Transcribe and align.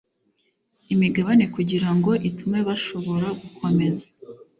imigabane 0.93 1.43
kugira 1.55 1.89
ngo 1.97 2.11
itume 2.29 2.59
bashobora 2.67 3.27
gukomeza 3.41 4.05